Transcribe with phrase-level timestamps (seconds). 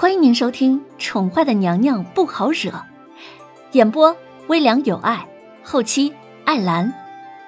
[0.00, 2.70] 欢迎您收听《宠坏的娘娘不好惹》，
[3.72, 5.28] 演播微凉有爱，
[5.64, 6.14] 后期
[6.44, 6.94] 艾兰。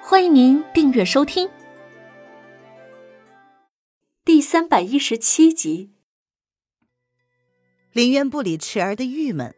[0.03, 1.49] 欢迎您订阅收听。
[4.25, 5.91] 第三百一十七集，
[7.93, 9.55] 林渊不理池儿的郁闷，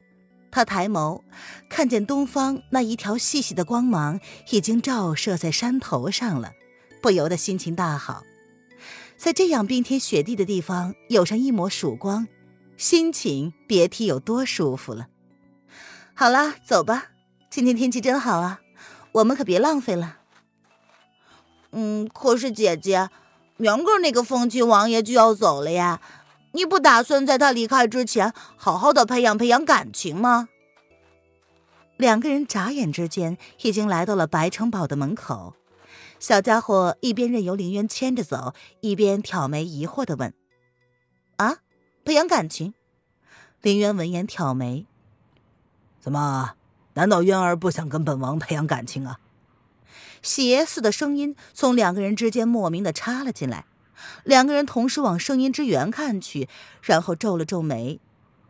[0.52, 1.24] 他抬眸
[1.68, 4.20] 看见东方那一条细细的光芒
[4.52, 6.52] 已经照射在山头上了，
[7.02, 8.22] 不由得心情大好。
[9.18, 12.28] 在这样冰天雪地的地方，有上一抹曙光。
[12.78, 15.08] 心情别提有多舒服了。
[16.14, 17.12] 好啦，走吧，
[17.50, 18.62] 今天天气真好啊，
[19.14, 20.18] 我们可别浪费了。
[21.72, 23.10] 嗯，可是姐姐，
[23.58, 26.02] 明个那个风亲王爷就要走了呀，
[26.52, 30.50] 你不打算在他离开之前好好的培养培养感情吗？
[31.98, 35.56] 两个人眨眼之间已经来到了白城堡的门口，
[36.20, 40.34] 小家伙一边任由林渊牵着走，一边挑眉疑惑的问
[41.38, 41.58] ：“啊？”
[42.06, 42.74] 培养感情，
[43.62, 44.86] 林渊闻言挑眉
[46.02, 46.56] ：“怎么？
[46.96, 49.20] 难道渊儿不想跟本王培养感情啊？”
[50.22, 53.66] 邪似的声音从两个人之间莫名的插了进来，
[54.26, 56.50] 两个人同时往声音之源看去，
[56.82, 58.02] 然后皱了皱眉，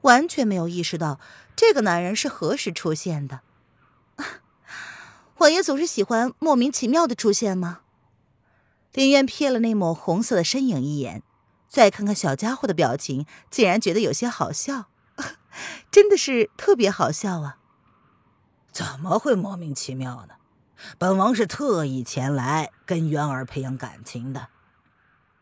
[0.02, 1.20] 完全没有意识到
[1.56, 3.42] 这个男人是何时出现的。
[5.38, 7.82] 王爷总是喜欢莫名其妙的出现吗？
[8.94, 11.22] 林渊瞥了那抹红色的身影一眼。
[11.74, 14.92] 再看看小家伙的表情，竟然觉得有些好笑，
[15.90, 17.58] 真的是特别好笑啊！
[18.72, 20.36] 怎么会莫名其妙呢？
[21.00, 24.50] 本王是特意前来跟渊儿培养感情的。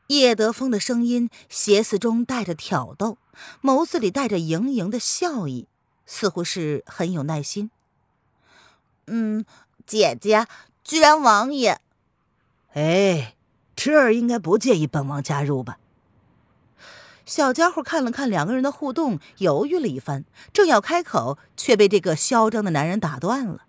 [0.07, 3.17] 叶德风的声音邪肆中带着挑逗，
[3.61, 5.67] 眸子里带着盈盈的笑意，
[6.05, 7.71] 似乎是很有耐心。
[9.07, 9.43] 嗯，
[9.85, 10.47] 姐姐，
[10.81, 11.81] 居然王爷……
[12.71, 13.35] 哎，
[13.75, 15.77] 侄儿应该不介意本王加入吧？
[17.31, 23.61] 小家伙看了看两个人的互动，犹豫了一番，正要开口，却被这个嚣张的男人打断了。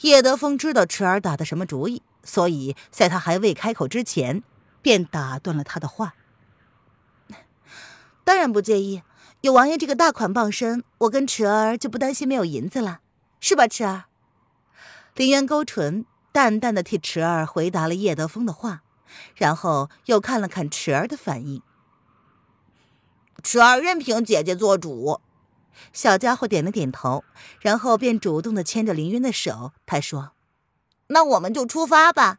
[0.00, 4.42] 叶德风知道池儿打的什么主意，所以在他还未开口之前，
[4.80, 6.14] 便打断了他的话。
[8.24, 9.02] 当然不介意，
[9.42, 13.00] 有王爷这个大款傍身，我跟池儿就不担心没有银子了，
[13.38, 14.04] 是吧，池儿？
[15.14, 18.80] 林渊勾唇，淡淡的替池儿回答了叶德风的话，
[19.34, 21.60] 然后又看了看池儿的反应。
[23.42, 25.20] 侄儿任凭姐姐做主，
[25.92, 27.24] 小家伙点了点头，
[27.60, 29.72] 然后便主动的牵着林渊的手。
[29.84, 30.32] 他说
[31.08, 32.38] ：“那我们就出发吧。”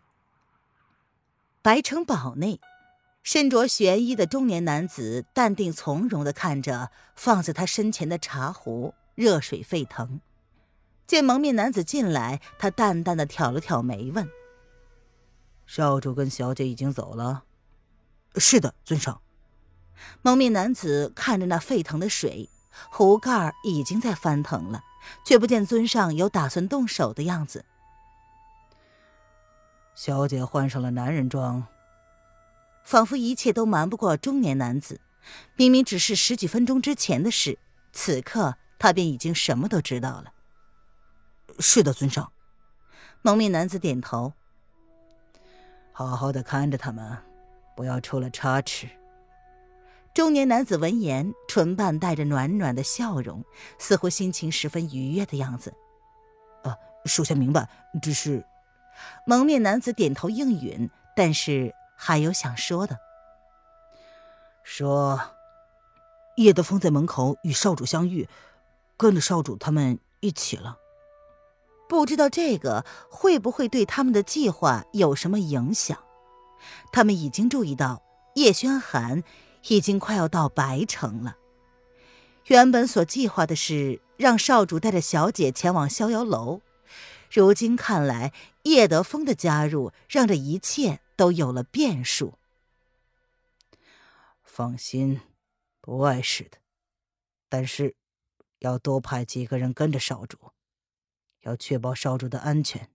[1.61, 2.59] 白城堡内，
[3.21, 10.21] 身着玄衣的中年男子淡定从容的看着放在他身前的茶壶，热水沸腾。
[11.07, 14.29] 见蒙面男子进来，他淡淡的挑了挑眉，问
[15.65, 17.43] ：“少主跟小姐已经走了
[18.35, 19.21] ？”“是的，尊上。”
[20.21, 22.49] 蒙面男子看着那沸腾的水，
[22.91, 24.81] 壶盖已经在翻腾了，
[25.25, 27.65] 却不见尊上有打算动手的样子。
[29.95, 31.67] 小姐换上了男人装，
[32.83, 34.99] 仿佛一切都瞒不过中年男子。
[35.55, 37.57] 明明只是十几分钟之前的事，
[37.93, 40.33] 此刻他便已经什么都知道了。
[41.59, 42.31] 是的，尊上。
[43.21, 44.33] 蒙面男子点头。
[45.93, 47.17] 好好的看着他们，
[47.75, 48.89] 不要出了差池。
[50.13, 53.43] 中年男子闻言，唇瓣带着暖暖的笑容，
[53.79, 55.73] 似乎心情十分愉悦的样子。
[56.63, 57.67] 啊，属下明白，
[57.99, 58.45] 只是……
[59.25, 62.99] 蒙面男子点头应允，但是还有想说的。
[64.61, 65.19] 说，
[66.37, 68.29] 叶德风在门口与少主相遇，
[68.95, 70.77] 跟着少主他们一起了。
[71.89, 75.97] 不知道这个会不会对他们的计划有什么影响？
[76.91, 78.03] 他们已经注意到
[78.35, 79.23] 叶轩寒。
[79.67, 81.37] 已经快要到白城了。
[82.47, 86.61] 原本所计划的是让少主带着小姐前往逍遥楼，
[87.31, 92.37] 如今看来，叶德风的加入让这一切都有了变数。
[94.43, 95.21] 放心，
[95.81, 96.57] 不碍事的。
[97.49, 97.95] 但是，
[98.59, 100.37] 要多派几个人跟着少主，
[101.41, 102.89] 要确保少主的安全。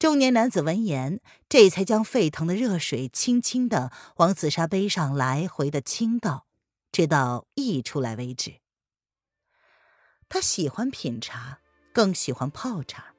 [0.00, 6.46] 中年男子闻言，这才将沸腾的热水轻轻的往紫砂杯上来回的倾倒，
[6.90, 8.60] 直到溢出来为止。
[10.26, 11.58] 他喜欢品茶，
[11.92, 13.14] 更喜欢泡茶。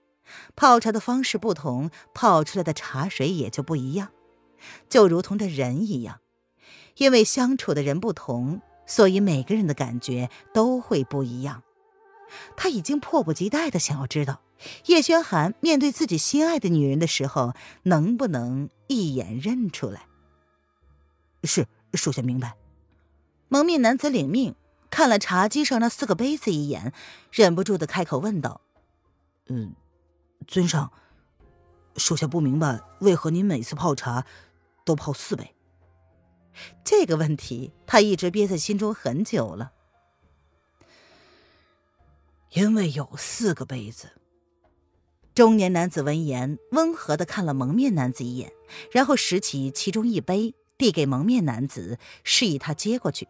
[0.56, 4.10] 泡茶的方式不同，泡出来的茶水也就不一样。
[4.90, 6.22] 就如同这人一样，
[6.98, 11.62] 因为相处的人不同，所以每个人的感觉都会不一样。
[12.58, 14.42] 他已经迫不及待的想要知道。
[14.86, 17.54] 叶轩寒面对自己心爱的女人的时候，
[17.84, 20.08] 能不能一眼认出来？
[21.44, 22.56] 是属下明白。
[23.48, 24.56] 蒙面男子领命，
[24.90, 26.94] 看了茶几上那四个杯子一眼，
[27.32, 28.62] 忍不住的开口问道
[29.48, 29.74] ：“嗯，
[30.48, 30.92] 尊上，
[31.98, 34.26] 属下不明白，为何您每次泡茶
[34.86, 35.56] 都泡四杯？”
[36.84, 39.72] 这个问题他一直憋在心中很久了。
[42.52, 44.21] 因为有四个杯子。
[45.34, 48.52] 中年男子闻言，温和的看了蒙面男子一眼，
[48.92, 53.28] 然后拾起其中一杯，递给蒙面男子，示意他接过去。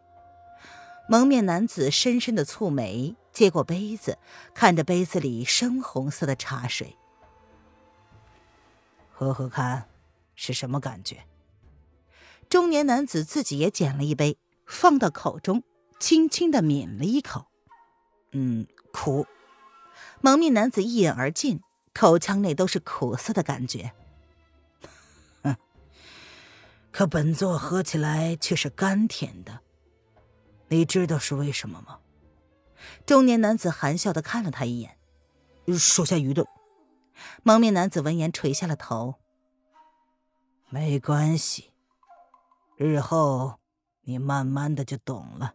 [1.08, 4.18] 蒙面男子深深的蹙眉，接过杯子，
[4.54, 6.98] 看着杯子里深红色的茶水，
[9.12, 9.88] 喝喝看，
[10.34, 11.26] 是什么感觉？
[12.50, 15.64] 中年男子自己也捡了一杯，放到口中，
[16.00, 17.46] 轻轻的抿了一口，
[18.32, 18.66] 嗯。
[18.94, 19.26] 苦，
[20.20, 21.62] 蒙面男子一饮而尽，
[21.94, 23.92] 口腔内都是苦涩的感觉。
[25.44, 25.56] 哼，
[26.92, 29.60] 可本座喝起来却是甘甜的，
[30.70, 32.00] 你知道是为什么吗？
[33.06, 34.98] 中年男子含笑的看了他一眼，
[35.78, 36.48] 属下愚钝。
[37.44, 39.16] 蒙面男子闻言垂下了头。
[40.70, 41.72] 没关系，
[42.78, 43.60] 日后
[44.04, 45.54] 你慢慢的就懂了。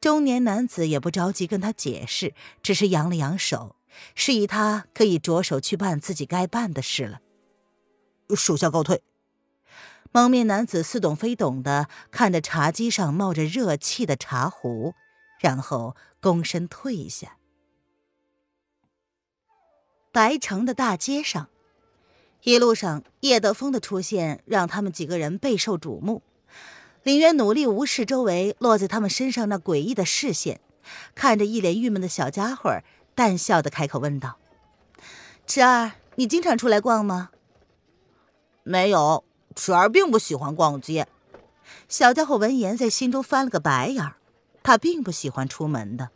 [0.00, 3.76] 中年男子也不着急跟他解释，只是扬了扬手，
[4.14, 7.20] 示意他可以着手去办自己该办的事了。
[8.34, 9.02] 属下告退。
[10.12, 14.94] 蒙面男子似懂非懂的看着茶几上冒着热气的茶壶，
[15.40, 17.36] 然后躬身退下。
[20.12, 21.48] 白城的大街上，
[22.44, 26.22] 一路上叶德风的出现让他们几个人备受瞩目。
[27.02, 30.60] 林渊努力无视周围落在他们身上那诡异的视线，
[31.16, 32.70] 看着一脸郁闷的小家伙，
[33.14, 34.36] 淡笑的开口问道
[35.46, 37.30] ：“池儿，你经常出来逛吗
[38.64, 39.24] ？”“没有，
[39.54, 41.06] 池儿并不喜欢逛街。”
[41.88, 44.16] 小家伙闻言在心中翻了个白眼儿，
[44.62, 46.10] 他并不喜欢出门的，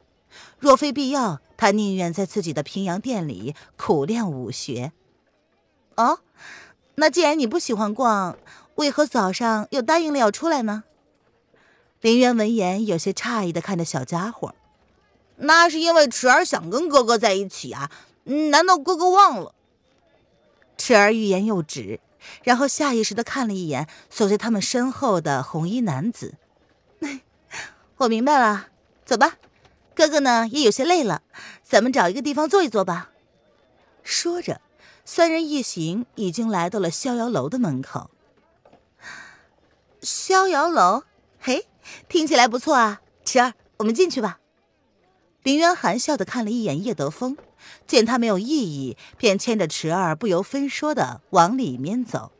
[0.58, 4.92] 若非必要，他宁愿在自己的平阳殿里苦练武学。
[5.96, 6.20] 哦，
[6.96, 8.36] 那既然你不喜欢逛，
[8.76, 10.84] 为何早上又答应了要出来呢？
[12.00, 14.54] 林渊闻言有些诧异的看着小家伙，
[15.38, 17.90] 那是因为池儿想跟哥哥在一起啊！
[18.24, 19.54] 难道哥哥忘了？
[20.76, 22.00] 池儿欲言又止，
[22.42, 26.34] 然后下意识的看了一眼守在他们身后的红衣男子。
[27.98, 28.68] 我明白了，
[29.04, 29.38] 走吧，
[29.94, 31.22] 哥哥呢也有些累了，
[31.62, 33.10] 咱们找一个地方坐一坐吧。
[34.02, 34.60] 说着，
[35.04, 38.10] 三人一行已经来到了逍遥楼的门口。
[40.00, 41.04] 逍遥楼，
[41.40, 41.66] 嘿，
[42.08, 43.00] 听起来不错啊！
[43.24, 44.38] 池儿，我们进去吧。
[45.48, 47.38] 林渊含笑的看了一眼叶德风，
[47.86, 52.32] 见他没有异议，便牵着池儿不由分说的往里面走。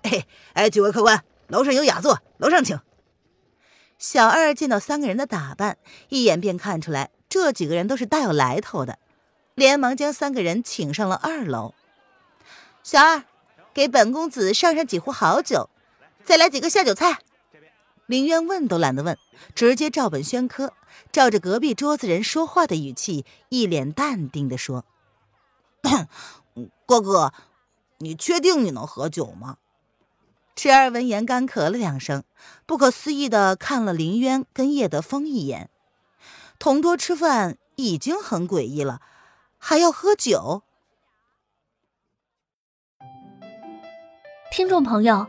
[0.00, 2.80] 哎哎，几位客官，楼上有雅座，楼上请。
[3.98, 5.76] 小二见到三个人的打扮，
[6.08, 8.98] 一眼便看出来这几个人都是大有来头的，
[9.54, 11.74] 连忙将三个人请上了二楼。
[12.82, 13.24] 小二，
[13.74, 15.68] 给本公子上上几壶好酒。
[16.24, 17.18] 再来几个下酒菜，
[18.10, 19.16] 林渊问都懒得问，
[19.54, 20.72] 直接照本宣科，
[21.12, 24.84] 照着隔壁桌子人说话的语气，一脸淡定的说
[26.86, 27.32] ：“哥哥，
[27.98, 29.58] 你确定你能喝酒吗？”
[30.56, 32.24] 池儿闻言干咳了两声，
[32.66, 35.70] 不可思议的看了林渊跟叶德风一眼。
[36.58, 39.00] 同桌吃饭已经很诡异了，
[39.56, 40.64] 还要喝酒？
[44.50, 45.28] 听众朋友。